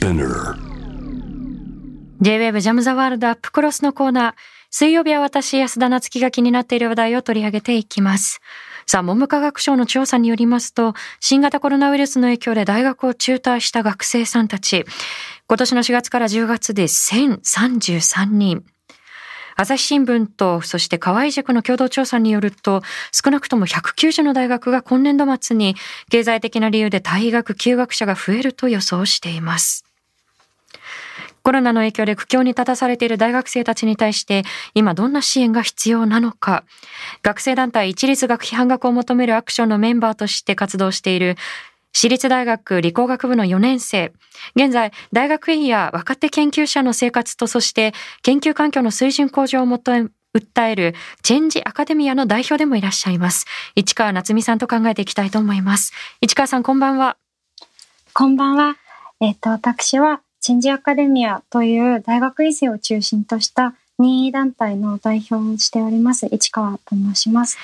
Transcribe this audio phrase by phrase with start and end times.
[0.00, 0.56] Spinner
[2.22, 4.34] J-WAVE ジャムザワールドアップクロスのコーナー。
[4.70, 8.40] 水曜日は私、安田夏樹が気になっている話題を取り上げていきます。
[8.86, 14.86] さあ、文部科学省の調査によりますと、新型コロナウイルスの影響で大学を中退した学生さんたち、
[15.48, 18.64] 今年の4月から10月で1033人。
[19.56, 22.80] 朝日新聞と、そして河合塾の共同調査によると、
[23.12, 25.76] 少なくとも190の大学が今年度末に
[26.10, 29.84] 経済的な理由で退学休学者が増えると予想しています。
[31.42, 34.42] コロナの影響で苦境に立たされている大学生たちに対して
[34.74, 36.64] 今どんな支援が必要なのか
[37.22, 41.36] 学生団体一律学費半額を求めるアクションのメンバーとして活動している
[41.92, 44.12] 私立大学理工学部の4年生。
[44.54, 53.46] 現在、大学院や若手研究者の生活とそして研究環境の水準向上を求め、訴えるチェンジアカデミアの代表でもいらっしゃいます。
[53.74, 55.92] 市川夏美さんと考えていきたいと思います。
[56.20, 57.16] 市川さん、こんばんは。
[58.12, 58.76] こんばんは。
[59.20, 67.58] えっ、と、私はチェンジアカデミアという大学院生を中心とした任意団体の代表をしております、市川と申します。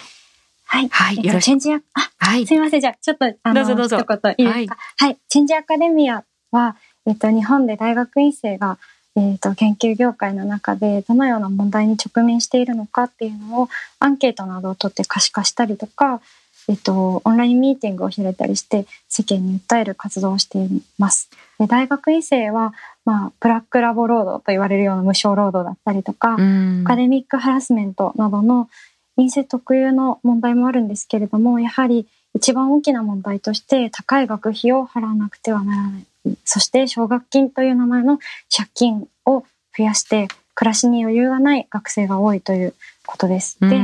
[0.67, 0.89] はい。
[0.89, 1.25] はい。
[1.25, 1.45] よろしく。
[1.45, 2.47] チェンジア、あ、はい。
[2.47, 2.81] すみません。
[2.81, 5.19] じゃあ、ちょっと、あの、どうぞどうぞ一言いいですか、はい、はい。
[5.29, 8.79] チェンジアカデミアは、えっと、日本で大学院生が、
[9.17, 13.69] えっと、研究業界の中でどのような問題に直面しているのかっていうのを
[13.99, 16.21] アンケートなどを取って可視化したりとか、
[16.69, 21.31] えっと、オンラインミーティングを開いたりして世間に訴える活動をしています。
[21.59, 26.37] で大学院生は、まあ、ブラックラボ労働と言われるような無償労働だったりとか、ア
[26.85, 28.69] カデミックハラスメントなどの
[29.17, 36.07] 院生特有の問題もあるんですけれども、やはり一番大きな問題として高い学費を払わなくてはならない。
[36.45, 38.19] そして奨学金という名前の
[38.55, 39.45] 借金を
[39.77, 42.75] 増やして暮らしに余裕がない学生が多いという
[43.07, 43.59] ことです。
[43.61, 43.83] で、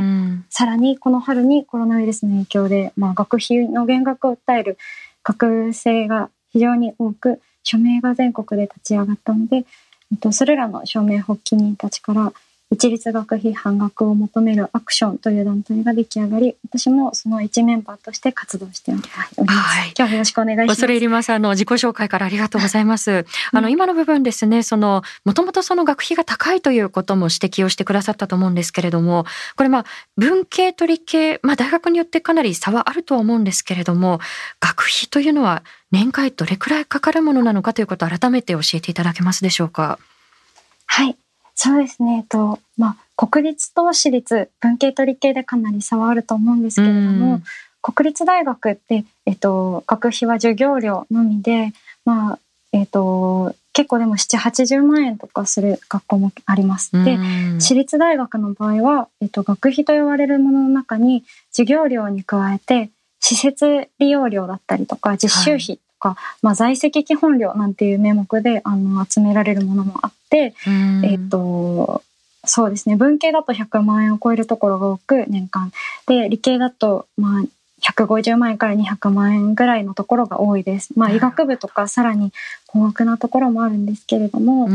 [0.49, 4.77] さらにこの春にコロナウイルスの影響で、まあ、学費の減額を訴える
[5.23, 9.65] 学生が非常に多く、署名が全国で立ち上がったので、
[10.11, 12.33] えっと、それらの署名発起人たちから
[12.73, 19.11] 一律学費半額を求めるアクションという団体が出来上がり、私もその一メンバーとして活動しております。
[19.45, 20.67] はい、今日はよろしくお願いします。
[20.69, 21.29] 恐れ入ります。
[21.29, 23.25] あの、自己紹介からありがとうございます。
[23.51, 29.85] あの、今の部分ですね、その、もともとその学費が高いということも指摘をしてくださったと思うんですけれども、これまあ、
[30.17, 34.19] 文系と理系、まあ大学によってかなり差はあるとは思うんですけれども、
[34.59, 35.61] 学費というのは
[35.91, 39.99] 年会どれくらいかかるものなのかということを改めて教えていただけますでしょうか？
[40.87, 41.15] はい。
[41.55, 42.17] そうですね。
[42.17, 47.41] えっと、まあ、国立と私立、文系と理系でかなり差はあると思うんですけれども、
[47.81, 51.73] 国立大学って、えっと、学費は授業料のみで、
[52.05, 52.39] まあ、
[52.71, 56.91] えっと、結構でも7、80万円とかする学校もあります。
[56.91, 57.17] で、
[57.59, 62.89] 私立大学の場合は、えっと、学費と言われるものの中に、授業料に加えて、
[63.19, 70.53] 施設利用料だったりとか、実習費か、まあ、在籍基本料なんていう名目であの集められるものもあって、
[71.03, 72.03] えっ、と
[72.45, 72.97] そうですね。
[72.97, 75.71] 文系だと100万円を超えるところが多く年間。
[76.07, 77.43] で理系だとまあ
[77.81, 80.91] 150万円から200万円ぐらいのところが多いです。
[80.97, 82.33] まあ医学部とかさらに
[82.67, 84.67] 高額なところもあるんですけれども、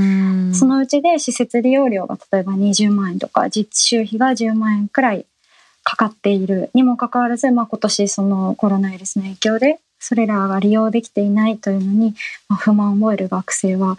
[0.55, 5.27] そのうちで施設利用料が例えば20万円とか実習費が10万円くらい
[5.85, 6.71] かかっている。
[6.73, 12.15] にもかかわらず、まあ今年そのコロナウイルスの影響でそれらが利用できていないというのに、
[12.49, 13.97] まあ、不満を覚える学生は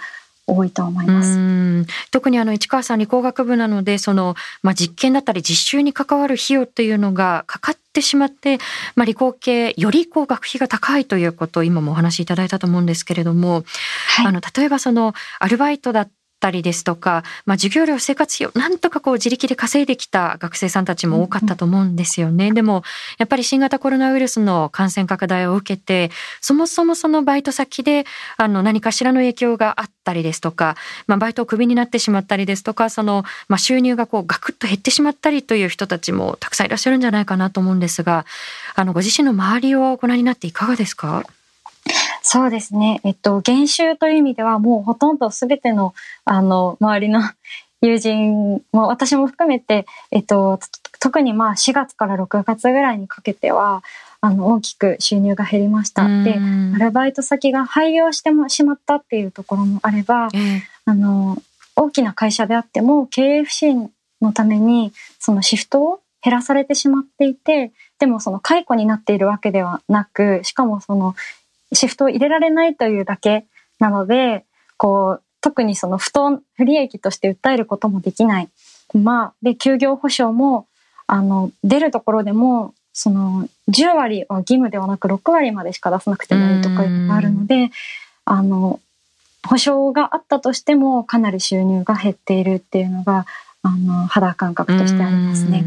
[0.50, 1.86] 多いと思います。
[2.12, 8.58] 特にあの市川さん理工学部なのでその、まあ、実験だったり実習に関わる費用というのがかかってしまって、
[8.96, 13.64] まあ、理工系よりこう学費が高いということを今もお話しいただいたと思うんですけれども、
[14.18, 22.52] はい、あの例えばそのアルバイトだったりですとか、まあ、授業料生活費をなんとかこう自力で稼いできた学生さんたちも多かったと思うんですよね。
[22.52, 22.84] でも
[23.18, 26.12] やっぱり新型コロナウイルスの感染拡大を受けて
[26.42, 28.06] そもそもそのバイト先で
[28.38, 30.76] あの何かしらの影響があったりですとか、
[31.08, 38.26] まあ、バイトをクビになってしまったりですとかその、まあ、収入がこうガクッと減ってしまったりという人たちもたくさんいらっしゃるんじゃないかなと思うんですが
[38.76, 41.26] あのご自身の周りをご覧になっていかがですか？
[42.32, 43.02] そうですね。
[43.04, 45.96] えっと、減収という意味では、もうほとんどすべての、
[46.26, 47.22] あの、周りの
[47.82, 50.60] 友人も、私も含めて、えっと、
[51.00, 53.82] 特にまあ4月から6月ぐらいにかけては、
[54.22, 56.04] あの、大きく収入が減りました。
[56.04, 56.38] で、
[56.76, 60.30] アルバイト先が廃業してもしまったっていうところもあれば、
[60.86, 61.36] あの、
[61.76, 63.90] 大きな会社であっても、経営不振
[64.22, 71.16] のために、そのシフトを減らされてしまっていて、でもその解雇になっているわけではなく、しかもその
[71.74, 73.46] シフトを入れられないというだけ
[73.80, 74.46] なので、
[74.78, 78.50] こう、特にその不当、不利益として訴えることもできない。
[78.94, 80.68] まあ、で、休業保障も、
[81.08, 87.72] あの、出るところでも、その、10割は義務ではなく6割までしか出さなくてもいいとかいうのがあるので、
[88.26, 88.80] あの、
[89.48, 93.26] 保証があったとしてもかなり収入が減っているっていうのが
[93.62, 95.64] あの肌感覚としてありますね。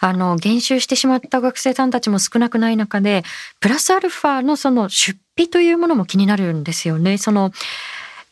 [0.00, 3.24] あの減収してしまった学生さんたちも少なくない中で
[3.60, 7.16] プラスアルファのその出費というものも気になるんですよね。
[7.16, 7.52] その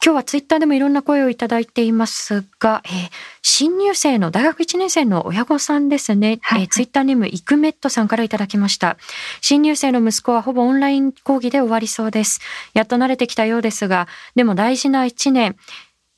[0.05, 3.11] 今日はツイッターでもいろんな声をいただいていますが、えー、
[3.43, 8.99] 新入生の大学1年生の親御さんですね、はい、えー、ツイッターネームイクメットさんからいただきました。
[9.41, 12.41] 新入生の息子はほぼオンライン講義で終わりそうです。
[12.75, 15.57] やっと慣れてきたようですが、でも大事な1年、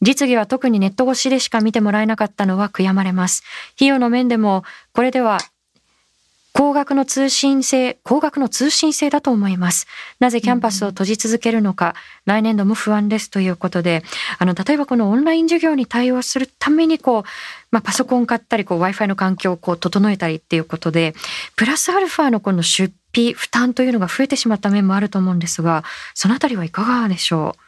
[0.01, 3.43] 実技は特にネット越しでしか見てもらえなかったのは悔やまれます。
[3.77, 5.39] 費用の面でも、これでは
[6.59, 9.87] 高額の通信制、高額の通信制だと思います。
[10.19, 11.95] なぜキャンパスを閉じ続けるのか、
[12.25, 14.03] 来年度も不安ですということで、
[14.41, 17.23] あの、例えばこのオンライン授業に対応するために、こう、
[17.71, 21.15] まあ、パソコン買ったり、こう、Wi-Fi の環境をこう、整えたりっていうことで、
[21.55, 25.85] プラスアルファのこの出費、負担というのが増えてしまった面もあると思うんですが、
[26.15, 27.61] そのあたりはいかがでしょう？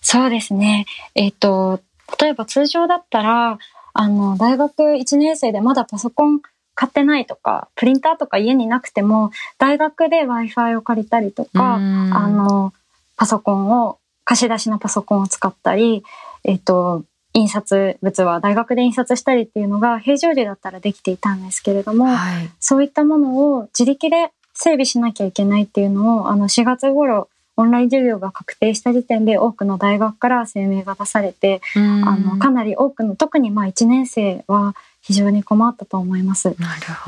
[0.00, 0.86] そうですね。
[1.14, 1.82] えっ、ー、と、
[2.18, 3.58] 例えば通常だったら、
[3.92, 6.40] あの、大学1年生でまだパソコン
[6.74, 12.72] 買ってないとか、プリンターとか家になくても、大学で Wi-Fi を借りたりとか、あの、
[13.16, 16.02] パソコンを、貸し出しのパソコンを使ったり、
[16.44, 17.04] えっと、
[17.34, 34.74] 印刷物は大学で印刷したりっていうのが平常時だったらできていたんですけれども、はい、そういったものを自力で整備しなきゃいけないっていうのを、あの4月頃、オンライン授業が確定した時点で多くの大学から声明が出されて、あのかなり多くの特にまあ1年生は
[35.04, 36.56] 非常に困ったと思います。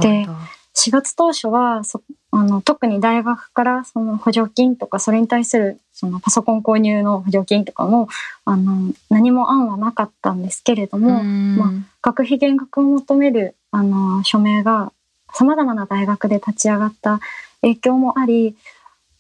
[0.01, 0.27] で
[0.75, 8.09] 4月当初はそあの特に大学からその補助金とかそれに対するそのパソコン購入の補助金とかも
[8.45, 11.71] あの何も案はなかったんですけれども、まあ、
[12.03, 14.93] 学費減額を求めるあの署名が
[15.33, 17.21] さまざまな大学で立ち上がった
[17.63, 18.55] 影響もあり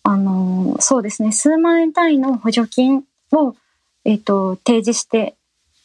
[0.02, 3.56] あのそうですね数万円単位の補助金を、
[4.05, 5.34] えーと、提示して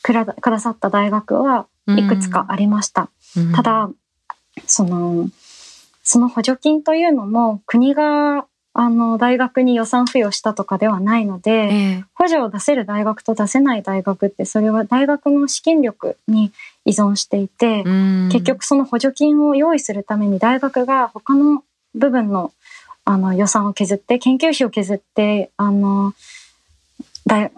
[0.04, 3.10] くださった大学はいくつかありました。
[3.56, 3.89] ただ、
[4.66, 5.30] その、
[6.04, 16.51] その補助金というのも国があの大学に予算付与したとかではないので、えー、補助を出せる大学と出せない大学ってそれは大学の資金力に
[16.86, 17.83] 依存していて、
[18.31, 21.63] 結局その補助金を用意するために大学が他の
[21.95, 22.51] 部分の
[23.04, 26.13] あの予算を削って研究費を削ってあの大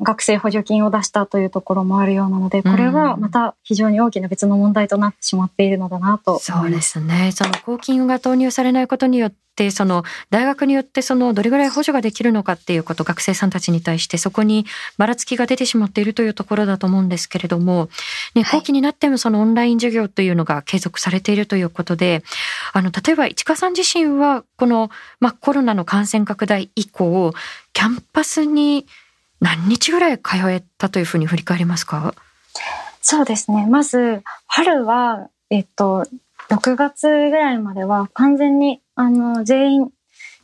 [0.01, 7.31] 学生補助金を出したというところもあるようなので、これはまた非常に大きな別の問題となってしまっているのだなとそうですね。
[7.33, 14.65] その公金が投入されないことによって、その大学によってそのどれぐらい補助ができるのかっていうこと、学生さんたちに対してそこに
[14.97, 17.89] ばらつきが出てしまっているというところだと思うんですけれども、
[18.35, 22.23] ね、後期になってもそのオンライン授業というのが継続されているということで、
[22.73, 24.89] あの、例えば市川さん自身はこの、
[25.19, 27.33] まあ、コロナの感染拡大以降、
[27.73, 28.85] キャンパスに
[29.43, 32.15] 何日ぐらい通えたというふうに振り返りますか？
[33.01, 33.67] そうですね。
[33.67, 36.05] まず、春は、えっと、
[36.49, 39.89] 6月ぐらいまでは完全に、あの、全員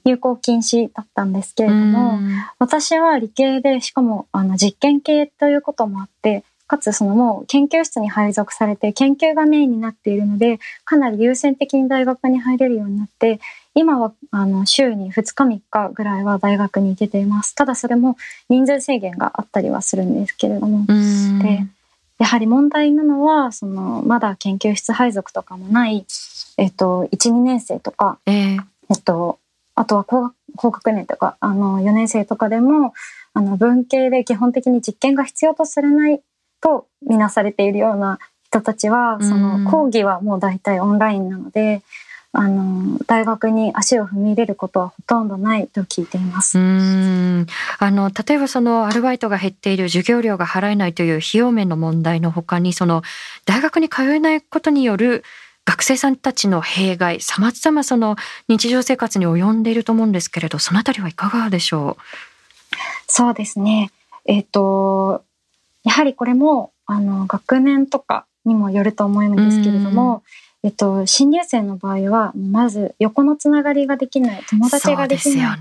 [0.03, 2.19] 入校禁止だったんですけれども、
[2.59, 13.39] 私は理系で、しかも、あの、実験系ということもあって、かつそのもう研究室に配属されて研究がメインになっているので、かなり優先的に大学に入れるようになって、
[13.75, 17.55] 今はあの週に2日3日ぐらいは大学に行けています。
[17.55, 18.17] ただそれも
[18.49, 20.85] 人数制限があったりはするんですけれども。
[21.41, 21.65] で
[22.19, 26.05] やはり問題なのはそのまだ研究室配属とかもない、
[26.57, 29.39] えっと、12年生とか、えー、えっと、
[29.75, 32.93] あとは高高学年とかあの4年生とかでも
[33.33, 36.21] あの文系で基本的に実験が必要とされない
[36.59, 41.81] とみなされているような人たちはその講義はもう大体オンラインなので
[42.31, 46.59] あの大学に足を踏み入れることはほとんどないと聞いています。
[46.59, 47.47] うん。
[47.79, 53.01] あの例えばそのアルバイトが減っている授業料が払えないという費用面の問題のほかにその
[53.45, 55.23] 大学に通えないことによる
[55.65, 58.15] 学生さんたちの弊害さまざまその
[58.47, 62.03] 日常生活に及んでいると思うんですけれどそのあたりはいかがでしょう？
[63.07, 63.91] そうですね。
[64.25, 65.23] えっ、ー、と
[65.83, 70.23] やはりこれもあの学年とかにもよると思うんですけれども、
[70.61, 75.59] えっと、新入生の場合は、まず横のつながりができない、友達ができない。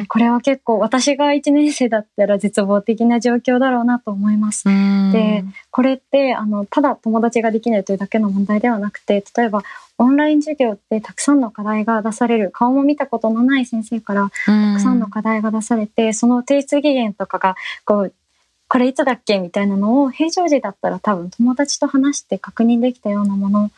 [0.00, 4.64] ね、これは結構、私が1年生だったら絶望的な状況だろうなと思います。
[5.12, 9.62] で、これって、あの、ただ友達ができないというだけの問題ではなくて、例えば、
[9.96, 17.56] オンライン授業ってたくさんの課題が出される、顔も見たことのない先生からたくさんの課題が出されて、その提出期限とかが、
[17.86, 18.12] こう、
[18.68, 23.70] これいつだっけみたいなのを平常時だったら多分友達と話して確認できたようなもの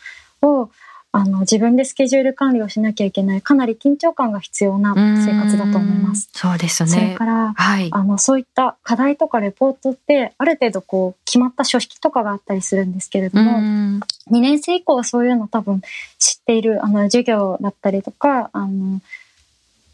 [0.43, 0.71] を
[1.13, 6.31] あの自分でスケジュール管理をしなきゃいけないかなり緊張感が必要な生活だと思います。
[6.33, 6.89] そうですね。
[6.89, 15.83] それから、はい、あのそういった課題とかレポートってある程度こう決まった書式とかがあったりするんですけれども、2年生以降はそういうの多分
[16.19, 19.01] 知っているあの授業だったりとかあの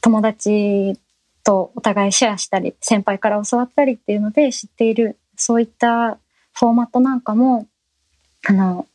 [0.03, 0.99] 友達
[1.45, 6.19] とお互いシェアしたり先輩から教わったりっていうので知っているそういった
[6.53, 7.67] フォーマットなんかも
[8.47, 8.87] あの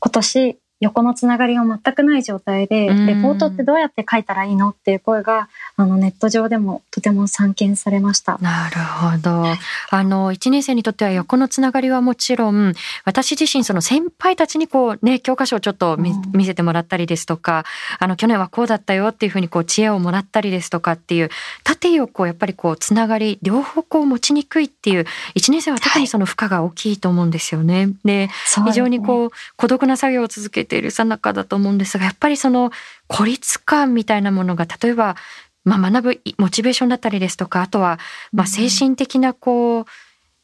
[0.00, 8.36] 今年横のつながりが全くない状態で、レポートってどうやって書いたらいいのっていう声が、あの、ネット上でもとても散見されました。
[8.42, 9.44] なるほど。
[9.90, 12.74] あの、1年生にとっては横のつながりはもちろん、
[13.06, 17.64] 私自身、その先輩たちにこうね、教科書をちょっと見,、見せてもらったりですとか、
[17.98, 21.30] あの、去年はこうだったよっていうふうにこう、知恵をもらったりですとかっていう、
[21.64, 25.06] 縦横やっぱりこう、つながり、両方こう持ちにくいっていう、
[25.36, 27.76] 1年生は特にその負荷が大きいと思うんですよね。
[27.76, 28.30] はい、で、
[28.66, 32.70] 非常にこう、孤独な作業を続けているさなかだと思うんですがやっぱりその
[33.06, 35.16] 孤立感みたいなものが例えば、
[35.64, 37.98] まあ、学ぶモチベーションだったりですとかあとは
[38.32, 39.84] まあ精神的なこう、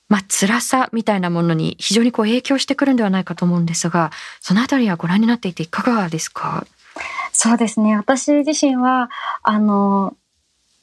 [0.08, 4.10] まあ辛さみたいなものに非常にこう影響してくるんではないかと思うんですが
[4.40, 6.66] そのあたりはご覧になっていていかがですか？
[7.32, 7.96] そうですね。
[7.96, 9.10] 私自身は
[9.42, 10.14] あの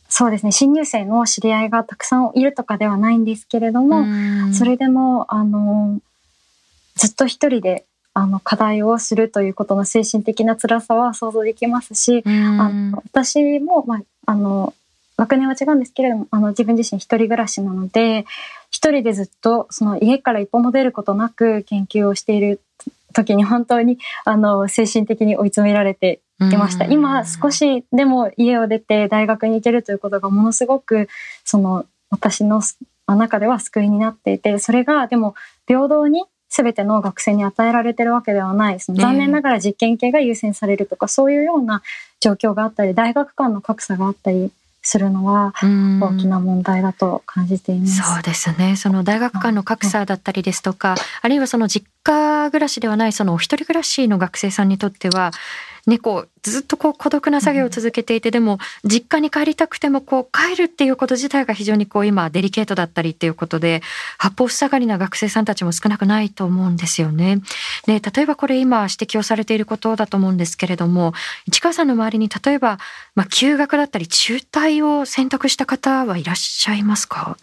[0.08, 0.52] そうですね。
[0.52, 4.06] 新入生の知り合いがたくさんいるとかではないんですけれども
[4.52, 6.00] それでもあの
[6.96, 14.74] ずっと一人であの課題をするということの精神的な辛さは想像できますし、あの私も、まあ、あの
[15.18, 18.26] 学年は違うんですけれどもあの自分自身一人暮らしなので
[18.72, 22.62] 一人でずっとその家から一歩も出ることなく研究をしている
[23.14, 26.86] 時に本当にあの精神的に追い詰められていました。
[26.86, 31.10] 今少しでも家を出て大学に行けるということがものすごく
[31.44, 32.62] その私の
[33.08, 35.36] 中では救いになっていてそれがでも
[35.68, 38.80] 平等に全ての学生に与えられてるわけではない。
[38.80, 41.82] その残念ながら実験系が優先されるとか、そういうような
[42.20, 44.52] 状況があったり、大学間の格差があったり
[44.82, 48.02] するのは大きな問題だと感じています。
[48.02, 48.76] そうですね。
[48.76, 55.32] その大学間の格差だったりですとか、あるいはその実家暮らしではないそのお一人暮らしの学生さんにとっては、
[55.90, 63.82] ね、こうずっとこう孤独な作業を続けていて、でも実家に帰りたくてもこう帰るっていうこと自体が非常にこう今デリケートだったりっていうことで
[64.18, 67.42] 八方塞がりな学生さんたちも少なくないと思うんですよね。
[67.88, 71.14] で例えばこれ今指摘をされていることだと思うんですけれども
[71.48, 72.78] 市川さんの周りに例えば、
[73.16, 77.36] まあ、休学だったり中退を選択した方はいらっしゃいますか？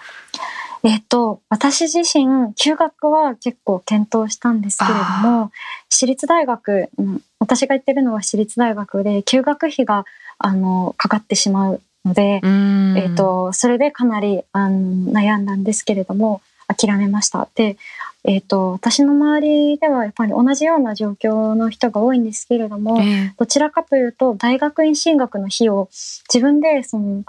[0.84, 5.50] えっと、私自身、休学は結構検討したんですけれども、
[5.88, 10.04] 私立大学、うん、私が行ってるのは私立大学で、休学費が、
[10.38, 17.48] あの、かかってしまうので、えっと、それでかなりあの悩んだんですけれども、諦めました。
[17.54, 17.76] で、
[18.24, 25.88] えっ、と、私の周りではやっぱり同じような状況の人が多いんですけれども、えー、どちらかというと、大学院進学の費を
[26.32, 27.24] 自分でその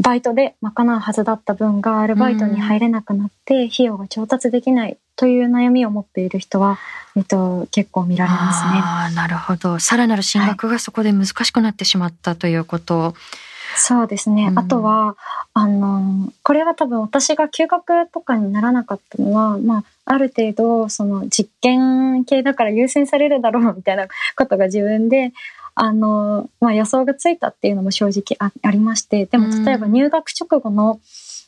[0.00, 6.78] バイトで賄うはずだった分がアルバイトに入れなくなって費用が調達できないという悩みを持っている人は、
[7.14, 8.80] えっと、結構見られますね。
[8.82, 9.78] あなるほど。
[9.78, 12.98] さらなる進学がそこで難しくなってしまったということ。
[12.98, 13.12] はい、
[13.76, 14.46] そうですね。
[14.46, 15.18] うん、あとは、
[15.52, 24.06] あの、これは多分私が休学とかにならなかったのは、まあ、ある程度、その実験系だから優先されるだろうみたいな
[24.38, 25.34] ことが自分で
[25.74, 30.98] あの、まあ、予想がついたっていうのも正直あありまして、でも例えば入学直後の、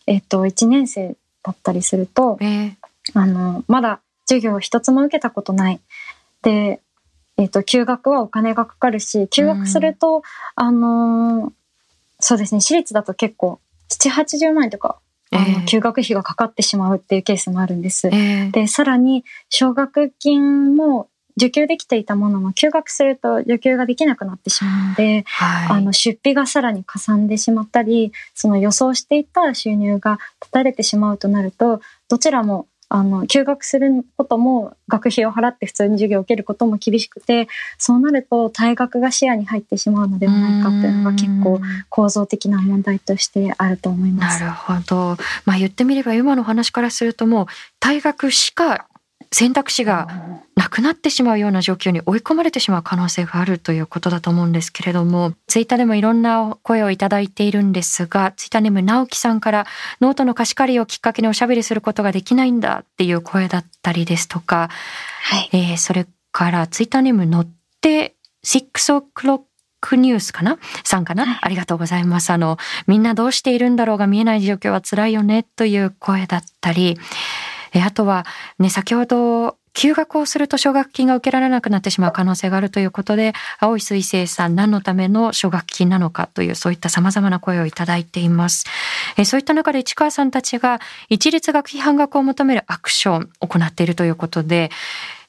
[0.07, 2.75] えっと、1年生だったりすると、えー、
[3.14, 5.80] あの、まだ授業を一つも受けたことない。
[6.42, 6.80] で、
[7.37, 10.23] えっと、休学はお金がかかるし、休学すると、
[10.54, 11.52] あの、
[12.21, 14.99] そうですね、私立だと結構、7、80万円とか
[15.32, 18.09] あの、休学費がかかってしまうっていうケースもあるんです。
[18.09, 44.40] えー、で、さらに、奨学金も受給できていたものも休学すると受給ができなくなってしまうので、はい、あの出費がさらにかさんでしまったりその予想していた収入が断たれてしまうとなるとどちらもあの休学することも学費を払って普通に授業を受けることも厳しくてそうなると退学が視野に入ってしまうのではないかというのが結構構造的な問題としてあると思います。
[44.42, 47.46] なるほど、まあ、言ってみれば今の話からするともう
[47.80, 48.87] 退学しか
[49.33, 50.07] 選択肢が
[50.55, 59.67] なくなってしまうような状況に追い込まれてしまう可能性があるということだと思うんですけれども、ツイッターでもいろんな声をいただいているんですが、ツイッターネーム直樹さんから
[60.01, 64.69] ノートの貸し借りをきっかけにおしゃべりすることができないんだっていう声だったりですとか、
[65.25, 67.49] はい、えー、それからツイッターネーム乗っ
[67.81, 69.43] て6 o'clock
[69.81, 70.59] クニュースかな？
[70.85, 72.31] さんかな、はい、ありがとうございます。
[72.31, 75.43] あの、みんなどうしているんだろうが見えない状況は辛いよね？
[75.43, 76.95] という声だったり、え
[77.81, 78.26] あとは
[78.59, 88.67] ね、先ほど休学をすると奨学金が受けられなくなってしまう可能性があるということで、青い水星さん、何のための奨学金なのかという、そういった様々な声をいただいています。
[89.17, 94.71] えそういった中で市川さんたちが一律学費半額を求めるアクションを行っているということで、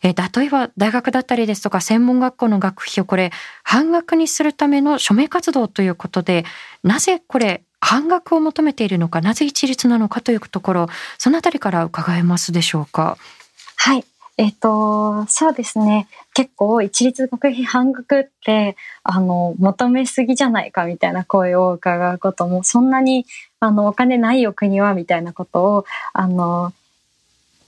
[0.02, 3.32] え例えば大学だったりですとか専門学校の学費をこれ
[3.64, 6.44] 半額にするための署名活動ということで、
[6.84, 10.88] なぜこれ半額を求めているのか、なぜ一律なのかというところ、
[11.18, 13.18] そのあたりから伺えますでしょうか？
[13.76, 14.06] はい。
[14.38, 16.08] えっ、と、そうですね。
[16.34, 23.28] 結構一律学費半額って、あの、求めすぎじゃないかみたいな声を伺うことも、そんなに、
[23.60, 26.74] あの、お金ないよ国はみたいなことを、あの、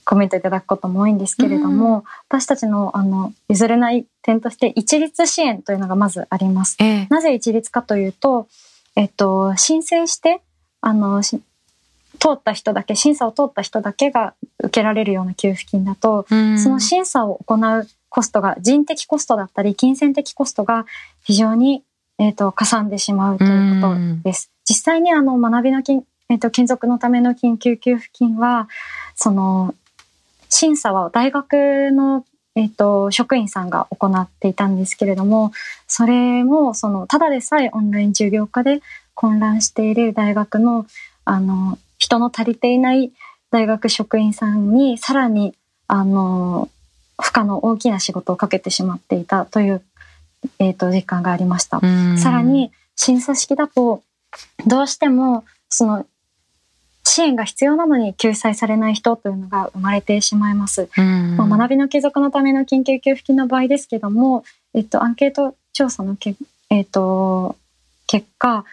[0.04, 6.76] コメントいただくことも多いんですけれども、うん、私たちの、あの、譲れない点として、一律支援というのがまずあります。
[6.80, 8.48] えなぜ一律かというと、
[8.96, 10.40] えっと、申請して、
[10.80, 11.38] あの、通
[12.32, 16.34] った人だけ、審査を通った人だけが受けられるような給付金だと、そ
[16.70, 20.86] の審査を行うコストが、人的コストだったり、金銭的コストが
[21.24, 21.82] 非常に、
[22.18, 24.50] えっ、と、かさんでしまうということです。
[24.64, 28.68] 実際にあの、学びの金、えっ、と、金属のための緊急給付金は、
[29.14, 29.74] その、
[30.48, 32.24] 審査は大学の
[32.56, 35.52] えっ、と、職員さんが行っていたんですけれども、
[35.86, 38.80] それも、その、ただでさえオンライン授業化で
[39.14, 40.86] 混乱している大学の、
[41.26, 43.12] あの、人の足りていない
[43.50, 45.54] 大学職員さんに、さらに、
[45.86, 46.70] あの、
[47.20, 49.82] 負荷の大きな仕事をかけてしまっていたという、
[50.58, 51.80] えっ、と、実感がありました。
[52.16, 54.02] さらに、審査式だと、
[54.66, 56.06] どうしても、その、
[57.16, 60.90] 支援が必要なのに救済されない人というのが生まれてしまいます。
[60.96, 64.44] まあ、学びの継続のための緊急給付金の場合ですけども、
[64.74, 66.36] えっと、アンケート調査のけ、
[66.68, 67.56] えっと、
[68.06, 68.66] 結果、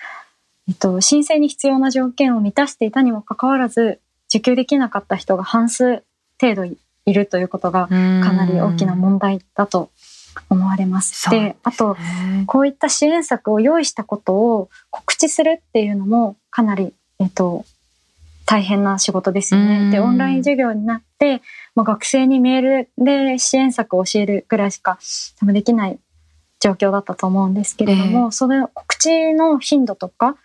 [0.68, 6.04] えっと、申請に必要な条件を満たしていたにもかかわらず、受給できなかった人が半数
[6.42, 6.78] 程度い
[7.14, 9.90] るということがかなり大きな問題だと
[10.50, 11.30] 思われます。
[11.30, 11.96] で、あと、
[12.46, 17.64] こういった支援策を用意したことを告知するっていうのもかなり、えっと、
[18.46, 19.92] 大変な仕事ですよね。
[19.92, 21.42] で、オンライン授業になって、
[21.76, 25.00] まあ、学生にメールで支援策を教えるぐらいしか
[25.40, 26.00] 多分できない
[26.60, 30.36] 状況だったと思うんですけれども、えー、それ告知の頻度とか、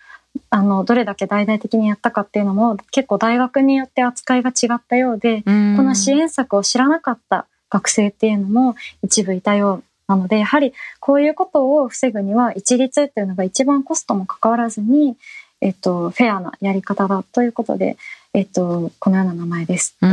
[0.50, 15.16] あの、どれだけ大々的にやったかっていうのも結構大学によって扱いが違ったようで、この支援策を知らなかった学生っていうのも一部いたようなので、やはりこういうことを防ぐには一律っていうのが一番コストも関わらずに、
[15.60, 17.96] えっと、フェアなやり方だということで、
[18.34, 19.96] えっと、このような名前です。
[20.00, 20.08] で、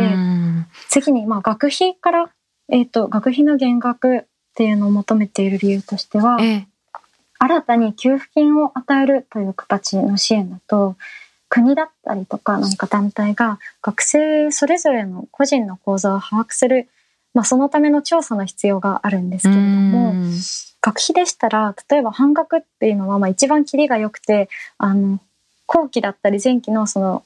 [0.89, 2.29] 次に、まあ、学費から、
[2.69, 4.23] えっと、学費の減額っ
[4.55, 6.67] ていうのを求めている理由としては、ええ、
[7.39, 10.95] 新たに給付金を与えるという形の支援だと、
[11.49, 16.89] 国だったりとか何か団体が学生それぞれの個人の口座を把握する、
[17.33, 20.13] まあ、そのための調査の必要があるんですけれども、
[20.81, 25.19] 学費でしたら、例えば半額っていうのは、まあ一番キリが良くて、あの、
[25.65, 27.23] 後期だったり前期のその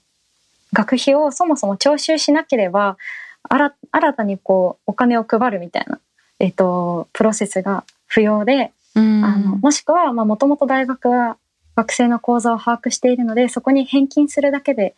[0.74, 2.98] 学費をそもそも徴収しなければ
[3.44, 6.00] 新たにこうお金を配るみたいな、
[6.40, 11.38] えっと、プロセスが不要で、あのもしくはもともと大学は
[11.76, 14.96] 学生の口座を把握しているのでそこに返金するだけで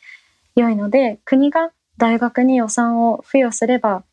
[0.56, 4.04] 良いので国が大学に予算を付与すれば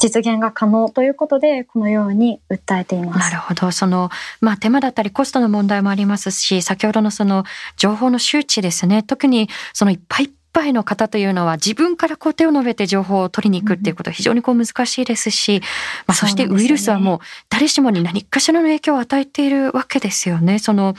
[0.00, 3.18] 実現が可能ということで、このように訴えています。
[3.18, 3.70] なるほど。
[3.70, 4.10] その、
[4.40, 7.44] まあ手間だったりコストの問題もありますし、先ほどのその
[7.76, 9.02] 情報の周知ですね。
[9.02, 15.60] 特にそのいっぱいいっぱいの方というのは自分からこう手を述べて情報を取りに行くっていうことは非常にこう難しいですし、
[16.06, 20.58] まあ、そしてウイルスはもう誰しもに何かしらの影響を与えているわけですよね。
[20.58, 20.94] その、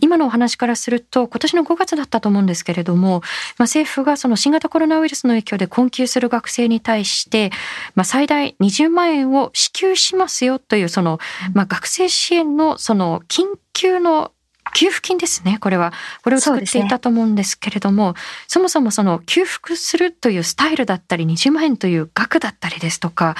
[0.00, 3.20] 今のお話からすると今年の5月だったと思うんですけれども、
[3.58, 7.50] まあ、政府がその新型コロナウイルスの影響で困窮する学生に対して、
[7.94, 11.18] まあ、最大20万円を支給しますよというその、
[11.52, 14.32] まあ、学生支援のその緊急の
[14.72, 15.92] 給付金ですね、これは。
[16.22, 18.14] これを作っていたと思うんですけれども、
[18.48, 23.36] そ、ね,、もそもその給付するというスタイルだったり、20万円という額だったりですとか、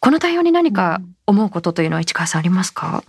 [0.00, 3.02] この対応に何か思うことというのは市川さんありますか、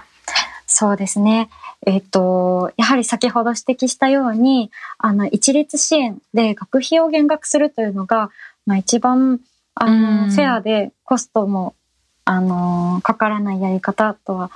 [0.71, 1.49] そうですね。
[1.85, 8.29] えっ、と、やはり先ほど指摘したように、あの、一律支援で学費を減額するというのが、
[8.65, 9.39] まあ一番、
[9.73, 11.73] あの、フェアでコストも、
[12.25, 14.51] あの、かからないやり方とは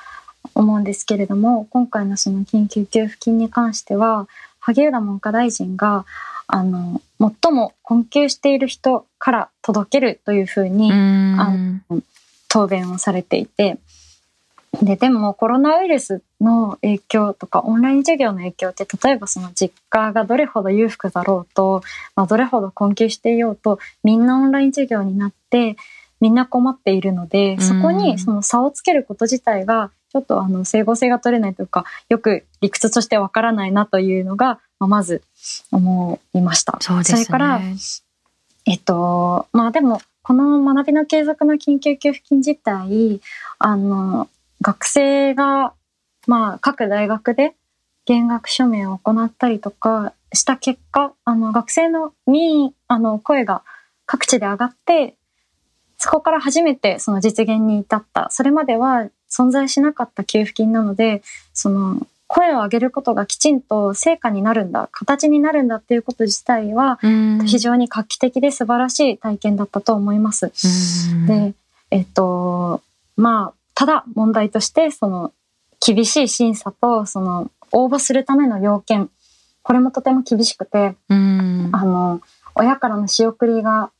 [0.55, 4.27] 思うんですけれども今回のその緊急給付金に関しては
[4.59, 6.05] 萩生田文科大臣が
[6.47, 11.53] あの最も困窮している人から届けるというふうにあ
[11.89, 12.01] の
[12.49, 13.77] 答弁をされていて
[14.81, 21.81] ででもコロナウイルスの影響とかオンライン授業の影響って例えばその実家がどれほど裕福だろうと、
[22.15, 25.77] まあ、どれほど困窮していようとみんなオンライン授業になって
[26.23, 35.23] みんな困っているので、そこにその差をつけること自体が、ちょっとあの整合性が取れないというか、よく理屈としてわからないなというのが、まあ、まず
[35.71, 36.77] 思いました。
[36.81, 37.23] そうですね。
[37.23, 37.61] それから、
[38.65, 43.21] えっと、まあでも、この学びの継続の緊急給付金自体、
[43.57, 44.29] あの、
[44.61, 45.73] 学生が、
[46.27, 47.55] まあ各大学で
[48.05, 53.63] 減額署名を行ったりとかした結果、あの、学生の民意、あの、声が
[54.05, 55.15] 各地で上がって、
[55.97, 58.27] そこから初めてその実現に至った。
[58.29, 66.99] それまでは存在しなかった給付金なので、その声を上げることがきちんと成果になるんだ、形になるんだっていうこと自体は、
[67.45, 70.51] 非常に画期的で素晴らしい体験だったと思います。
[71.27, 71.53] で、
[71.91, 72.81] えっと、
[73.17, 75.31] まあ、ただ問題として、その、
[75.85, 79.09] 厳しい審査と、その、応募するための要件、
[79.61, 80.95] これもとても厳しくて、
[81.71, 82.21] あの、
[82.55, 83.91] 親からの仕送りが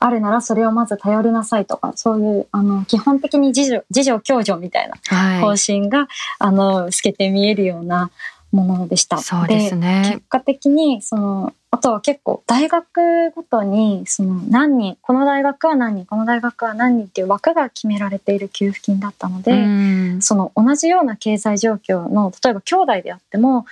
[0.00, 6.08] あるならそれをまず頼りなさいとか、そういう、あの、基本的に自助、自助共助みたいな方針が、はい、
[6.38, 8.10] あの、透けて見えるような
[8.50, 9.18] ものでした。
[9.18, 10.02] そうですね。
[10.10, 23.66] 結果的に、その、あとは結構大学ごとに、その何人、この大学は何人、この大学は何人っていう枠が決められている給付金だったので、その同じような経済状況の、例えば兄弟であっても、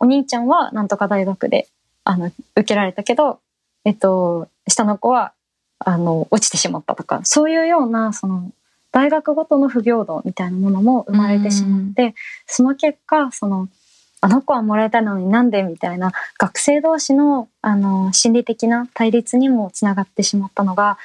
[0.00, 1.68] お兄ちゃんはなんとか大学で、
[2.04, 3.40] あの、受けられたけど、
[3.84, 5.33] えっと、下の子は
[5.84, 8.50] あの、落ちてしまったとか、そういうような、その、
[8.92, 12.14] 大学ごとの不平等みたいなものも生まれてしまって、
[12.46, 13.68] その結果、その、
[14.20, 20.96] あの子はもらえたのになんでみたいな学生同士のあの心理的な対立にもつながってしまったのが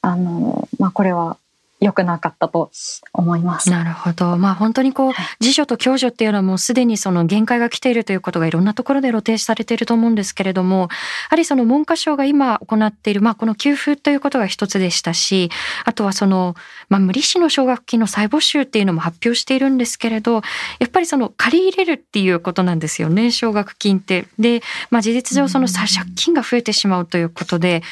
[0.00, 1.36] あの、まあ、これは
[1.82, 2.70] 良くなかったと
[3.12, 3.68] 思います。
[3.68, 4.38] なるほど。
[4.38, 10.88] まあ本当にこう、自助と共助っていうのはもうすでにその限界が来ているということがいろんなところで露呈されていると思うんですけれども、や
[11.30, 15.50] はりその文科省が今行っている、まあこの給付ということが一つでしたし、
[15.84, 16.54] あとはその、
[16.88, 20.34] まあ無利子の奨学金の再募集っていうのも発表しているんですけれど、
[20.78, 24.26] やっぱりその借り入れるっていうことなんですよね、奨学金って。
[24.38, 27.82] で、まあ事実上その借金が増えてしまうということで、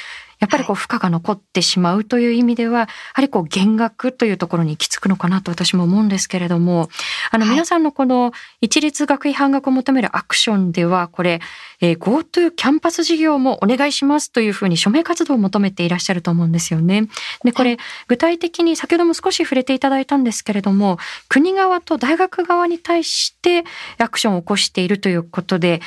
[0.40, 6.88] やっぱりこう負荷が残ってしまうという意味では、やはりこう減額というところに行き着くのかなと私も思うんですけれども、
[7.30, 11.40] あの皆さんのこの一律学費半額を求めるアクションでは、これ、
[11.82, 17.08] えー、GoTo キャンパス事業もお願いしますというふうに署名活動を求めていらっしゃると思うんですよね。
[17.44, 17.76] で、これ、
[18.08, 20.98] 具体的に先ほども少し触れていただいたんですけれども、
[21.28, 23.64] 国側と大学側に対して
[23.98, 25.82] アクションを起こしているということで、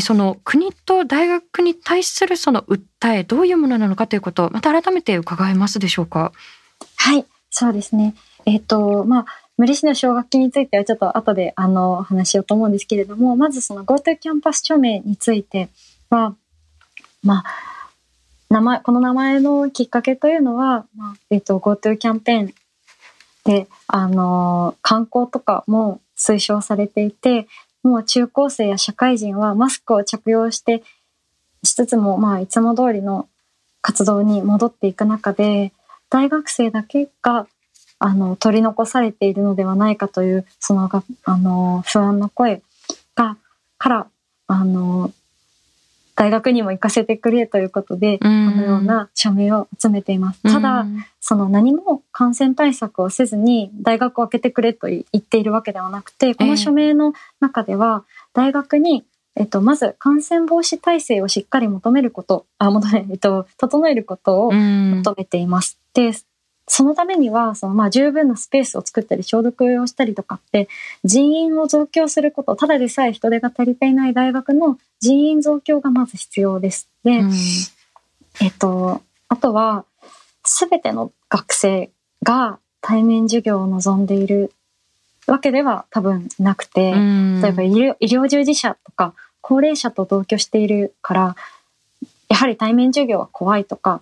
[0.00, 6.32] その国と大学に対するその訴え、どういうものなのかということ、また改めて伺えますでしょうか？
[6.96, 8.14] はい、そうですね。
[8.46, 15.68] えっ、ー、と、まあ、無利子の奨学金についてはちょっと後であの話しようと思うんですけれども、まずその GoTo キャンパス署名について
[16.10, 16.34] は、
[17.22, 17.44] まあ、
[18.50, 22.54] 名前、この名前のきっかけというのは、まあ、えっ、ー、と、GoTo キャンペーン
[23.44, 27.48] で、あの、観光とかも推奨されていて、
[27.88, 30.82] もう中高生や社会人はマスクを着用して
[31.64, 33.28] しつつも、まあ、いつも通りの
[33.80, 35.72] 活動に戻っていく中で、
[36.10, 37.46] 大学生だけが、
[37.98, 40.88] あの、取り残されているのではないかという、その、
[41.24, 42.62] あの、不安の声
[43.14, 43.36] が、
[43.76, 44.06] から、
[44.46, 45.12] あの、
[46.18, 50.42] 大学にも行かせてくれということで、このような署名を集めています。
[50.42, 50.84] ただ、
[51.20, 59.04] その何も感染対策をせずに大学を開けてくれと言っているわけではなくて、この署名の中では、大学に、
[59.36, 65.78] えっと、まず感染防止体制をしっかり求めること、あ、求め、えっと、整えることを求めています。
[65.94, 66.10] で、
[66.66, 70.68] そのためには、そのまあ十分なスペースを作ったり消毒をしたりとかって
[71.04, 76.88] 人員を増強すること、ただでさえ人手が足りていない大学の人員増強がまず必要です。
[77.04, 77.32] で、うん、
[78.40, 79.84] えっと、あとは、
[80.44, 81.90] すべての学生
[82.22, 84.52] が対面授業を望んでいる
[85.26, 91.36] わけでは多分なくて、うん、例えば医療医療従事者とか高齢者と同居しているから、
[92.28, 94.00] やはり対面授業は怖いとか、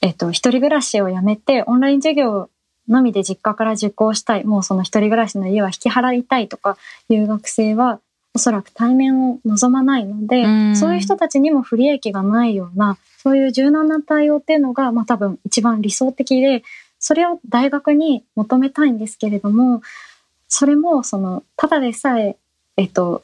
[0.00, 2.48] えっと、一人暮らしをやめて、オンライン授業
[2.88, 6.76] のみで実家から受講したい、もうその一人暮らしの家は引き払いたいとか
[7.08, 8.00] いう学生は、
[8.34, 16.62] おそらく対面を望まないので、うそういう人たちにも不利益がないような、そういう柔軟な対応っていうのが、まあ多分一番理想的で、
[16.98, 19.82] それを大学に求めたいんですけれども、
[20.48, 22.36] それも、その、ただでさえ、
[22.76, 23.22] えっと、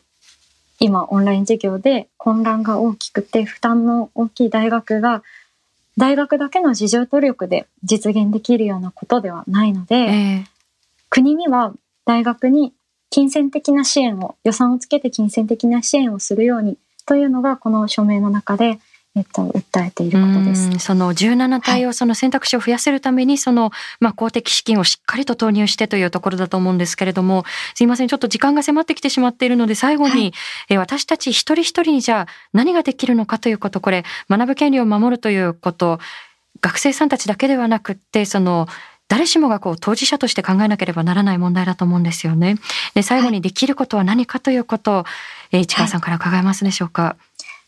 [0.81, 5.23] 今オンライン授業で混乱が大きくて負担の大きい大学が
[5.97, 10.49] 大学だけの自助努力で実現できるようなことではないので、えー、
[11.11, 11.73] 国には
[12.05, 12.73] 大学に
[13.11, 18.79] 金銭的な支援を、予算をつけて金銭的な支援をするようにというのがこの署名の中で、
[19.17, 20.79] えっと、訴えていることです。
[20.79, 27.45] その17体をその選択肢を増やせるために、その、まあ、公的資金をしっかりと投入してというところだと思うんですけれども、
[27.75, 30.33] すいません、ちょっと時間が迫ってきてしまっているので、最後に、はい、
[30.71, 35.99] え私たち一人一人にじゃあ何ができるのかということ、これ、学ぶ権利を守るということ、
[36.61, 38.69] 学生さんたちだけではなくって、その、
[39.09, 42.57] 誰しもがこう当事者として考えなければならない問題だと思うんですよね。
[42.95, 45.05] で、最後にできることは何かということを、
[45.51, 47.17] え市川さんから伺えますでしょうか？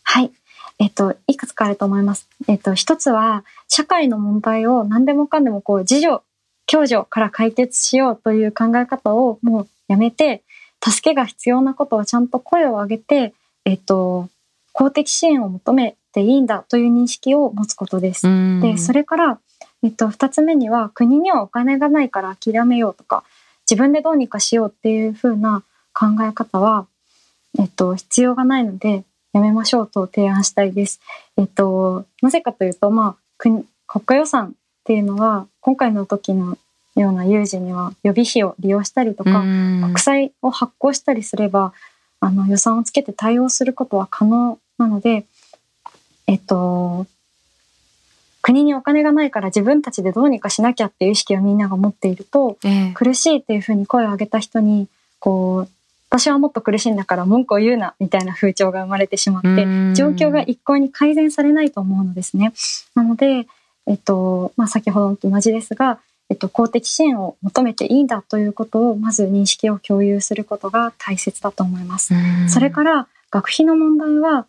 [0.03, 0.31] はい。
[0.79, 2.29] えっと、いくつかあると思います。
[2.49, 6.19] えっと、一つは、社会の問題を何でもかんでもこう、自助、
[6.67, 10.43] 共助から解決しようという考え方をもうやめて、
[10.83, 13.35] 助けが必要なことはちゃんと声を上げて、
[13.67, 14.29] えっと、
[14.73, 18.27] 公的支援を求めていいんだという認識を持つことです。
[18.61, 19.39] で、それから、
[19.83, 23.25] えっと、二つ目には、国にはお金がないから諦めようとか、
[23.71, 25.63] 自分でどうにかしようっていう風な
[25.93, 26.87] 考え方は、
[27.59, 31.01] えっと、必要がないので、やめましょうと提案したいです。
[31.37, 34.51] えっと、なぜかというと、まあ、国、国家予算っ
[34.85, 36.59] ていうのは、今回の時の
[36.97, 41.73] ような有事には予備費を利用したりとか、国債を発行したりすれば、
[42.21, 45.27] あの予算をつけて対応することは可能なので、
[46.27, 47.07] えっと、
[48.43, 55.69] 国にお金がないから自分たちでどうにかしなきゃっていう意識をみんなが持っていると、えー、苦しいっていうふうに声を上げた人に、こう、
[56.09, 59.49] 私はもっと苦しいんだから文句を言うな、みたいな風潮が生まれてしまって、
[59.95, 62.53] 状況が一向に改善されないと思うのですね。
[62.95, 63.47] なので、
[63.87, 72.15] えっと、まあ、先ほどと同じですが、えっと、公的支援を求めていいんだということを、まず認識を共有することが大切だと思います。
[72.49, 74.47] それから、学費の問題は、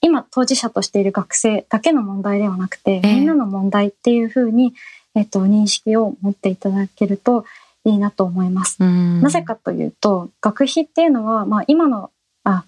[0.00, 4.74] 今当事者としている学生だけの問題ではなくて、みんなの問題っていうふうに、
[5.14, 7.44] えっと、認識を持っていただけると
[7.84, 8.82] いいなと思います。
[8.82, 12.10] なぜかというと、学費っていうのは、まあ今の、
[12.44, 12.64] あ、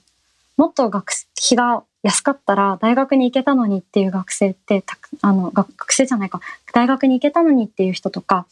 [0.56, 4.82] もっと学費が安かったら大学に行けたのにっていう学生って
[5.20, 6.40] あの学生じゃないか
[6.72, 8.46] 大学に行けたのにっていう人とか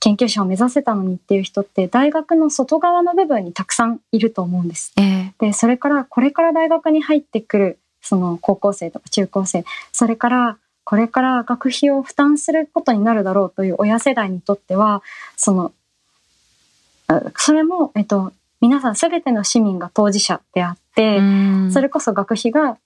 [0.00, 4.92] 研究者を目指せたのにっていう人って大学の外側の部分にたくさんいると思うんです。
[4.98, 15.02] えー、でそれからこれから大学に入ってくるその高校生とか中高生、それからこれから学費を負担することになるだろうという親世代にとっては、
[15.36, 15.72] その、
[17.36, 21.20] それも、えっと、皆さんすべての市民が当事者であって、
[21.72, 22.78] それこそ学費が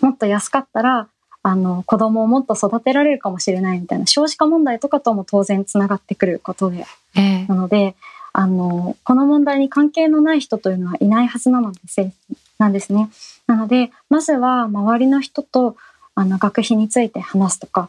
[0.00, 1.08] もっと安かったら、
[1.42, 7.94] あの、子供をもっと育てられるかもしれないみたいな少子化問題とかとも当然つながってくることで、えー、なので、
[8.32, 12.10] あの、この問題に関係のない人というのはいないはずなのです、
[12.58, 13.10] なんですね。
[13.46, 15.76] なので、まずは周りの人と
[16.14, 17.88] あの学費について話すとか、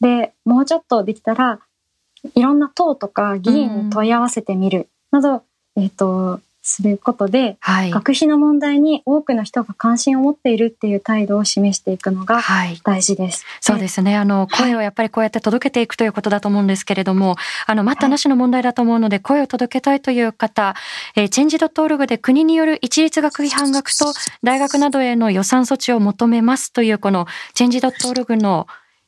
[0.00, 1.60] で、もうちょっとできたら、
[2.34, 5.42] いろんな党とか議員に問い合わせてみるなど、
[5.76, 12.40] えっ、ー、と、することで、はい、学費の問題に多くの人が関心を持っているっていう態度を示していくのが
[12.82, 13.44] 大事です。
[13.44, 14.16] はい、そうですね。
[14.16, 20.74] あの、声をやっぱりこうやって届けていくということだと思うんですけれども、あの、待ったなしの問題だと思うので、声を届けたいという方、
[21.16, 28.66] えー、チェンジドットオルグで国による一律学費半額と大学などへの予算措置を求めますという、このチェンジドットオルグの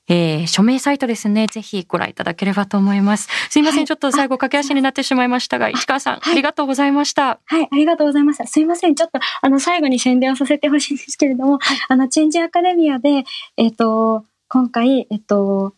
[0.08, 1.46] えー、署名サイトですね。
[1.46, 3.28] ぜひご覧いただければと思います。
[3.50, 7.40] すいません、はい、ちょっと最後駆け足になってしまいましたが、市川さん、はい、ありがとうございました。
[7.44, 8.46] はい、ありがとうございました。
[8.46, 13.24] すいません、ちょっと、あの、最後に宣伝をさせてほしいんですけれども、はい、あの、チェンジアカデミアで、
[13.56, 15.74] えっ、ー、と、今回、えっ、ー、と、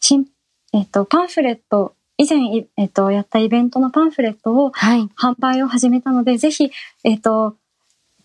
[0.00, 0.26] 新、
[0.72, 2.38] えっ、ー、と、パンフレット、以前、
[2.76, 6.70] えっ、と、やったイベントのパンフレットを、販売を始めたので、ぜひ、
[7.02, 7.56] えっ、と、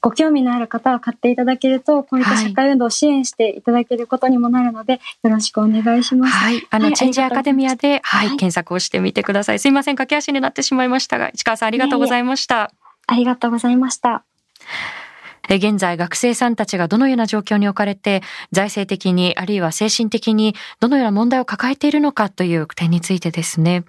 [0.02, 6.34] ご興味のある方は買っていただけると、こういった社会運動を支援していただけることにもなるので、はい、よろしくお願いします。
[6.34, 6.66] はい。
[6.70, 9.60] あの、はい、チェンジアカデミアで、はい、はい、検索をしてみてください。
[9.60, 12.56] すいません、駆け足になってしまいましたが、市川さんありがとうございました。
[12.56, 14.24] いえいえありがとうございました。
[15.56, 23.84] 現在学生さんたちがどのような状況に置かれて、財政的にあるいは精神的にどのような問題を抱えているのかという点についてですね。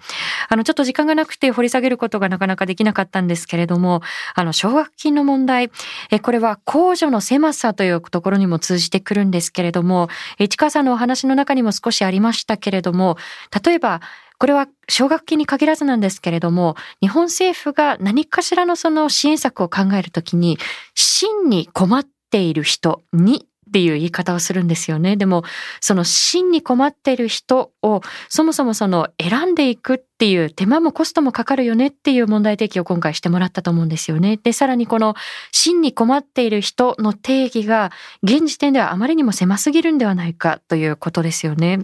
[0.49, 4.01] あの、ちょっと時間がなくて掘り下げることがなかなかできなかったんですけれども、
[4.35, 5.71] あの、奨学金の問題、
[6.09, 13.17] え、これは控除の狭さというところにも通じてくるんですけれども、市川さんのお話の中にも少しありましたけれども、
[13.63, 14.01] 例えば、
[14.41, 20.57] これは奨学金に限らずなんですけれども、日本政府が何かしらのその支援策を考えるときに、
[20.95, 25.15] 真に困っている人にっていう言い方をするんですよね。
[25.15, 25.43] でも、
[25.79, 34.39] その真に困っている人をそもそもその選んでいくっていう手間もコストもかかるよねっていう問題提起を今回してもらったと思うんですよね。
[34.41, 35.13] で、さらにこの
[35.51, 37.91] 真に困っている人の定義が
[38.23, 41.81] 現時点ではあまりにも狭すぎるんではないかということですよね。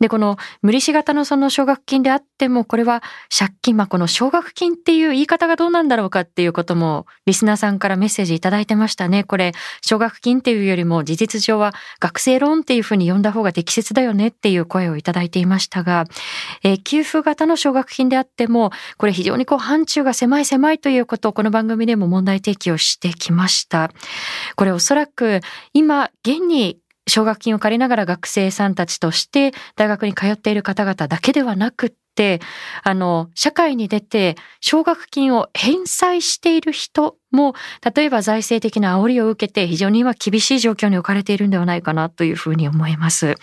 [0.00, 3.02] で、この無利子型のその奨学金であっても、これは
[3.36, 9.24] 借金、まあこの奨学金っていう言い方がどうなんだろうかっていうことも、リスナーさんからメッセージいただいてましたね。
[9.24, 16.04] これ、奨学金っていうよりも事実上は学生ローンっていうふうに呼んだ方が適切だよねっていう声をいただいていましたが、
[16.62, 23.90] えー、給付型の奨学金であっても、これ非常にこう範疇が狭い狭いということをこの番組でも問題提起をしてきました。
[24.56, 25.40] これおそらく
[25.72, 32.40] 今、現に奨学金を借りながら学生さんたちとして大学に通っている方々だけではなくって、
[32.82, 37.54] あの、社会に出て奨学金を返済している人も、
[37.94, 43.36] 例えば財政的な煽りを受けて非常に今厳しい状況に置かれているんではないかなというふうに思います。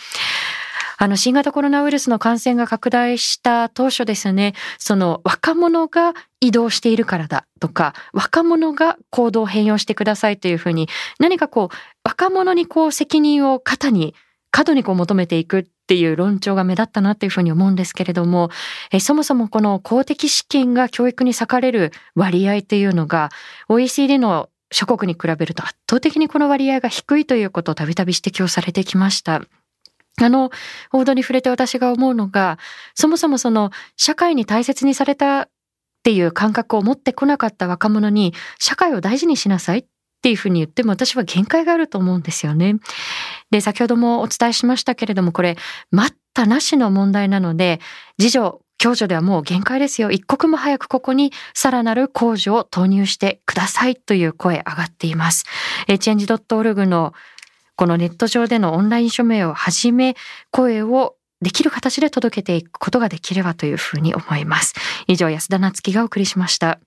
[0.98, 14.16] あの、新型コロナウイルスの感染が拡大した当初ですね、その若者が移動しているからだとか、若者が行動を変容してくださいというふうに、何かこう、若者にこう責任を肩に、
[14.52, 18.52] 過度にこう求めていくっていう論調が目立ったなっていうふうに思うんですけれども、
[18.92, 23.32] えそもそもこの公的資金が教育に割かれる割合っていうのが
[23.68, 29.42] OECD の諸国に比べると圧倒的にこの割合が低いということをたびたび指摘をされてきました。
[30.22, 30.52] あの、
[30.92, 32.60] 報道に触れて私が思うのが、
[32.94, 35.50] そもそもその社会に大切にされたっ
[36.04, 39.86] ていう感覚を持ってこなかった若者に、社会を大事にしなさいっ
[40.22, 42.76] ていうふうに言っても私は限界があると思うんですよね。
[43.52, 45.58] で、先ほどもお伝えしましたけれども、これ、
[45.92, 47.80] 待ったなしの問題なので、
[48.20, 50.12] 次女、共助ではもう限界ですよ。
[50.12, 55.46] 一刻も早くここにさらなる控除を投入してくださいという声上がっています。
[55.88, 57.14] チェンジ .org の
[57.76, 60.16] このネット上でのオンライン署名をはじめ、
[60.52, 64.74] 声をできる形で届けていくことができればというふうに思います。
[65.08, 66.80] 以上、安田なつきがお送りしました。